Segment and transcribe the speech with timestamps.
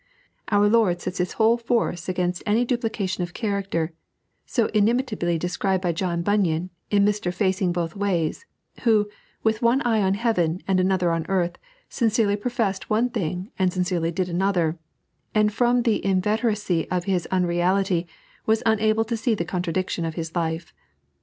[0.49, 3.93] Our Lord sets His whole force against any duplication of character
[4.57, 7.31] bo inimitably described by John Bunyan, in Mr.
[7.31, 8.47] IWiing hoth ways,
[8.81, 9.11] who,
[9.43, 14.09] with one eye on heaven and another on earth, sincerely professed one thing and sincerely
[14.09, 14.75] did another,
[15.35, 18.07] and from the inveteracy of his unreality
[18.47, 20.73] was unable to see the contradiction of his life.